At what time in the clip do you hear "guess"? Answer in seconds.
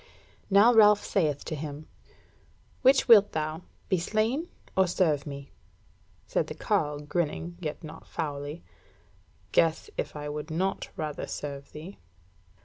9.51-9.91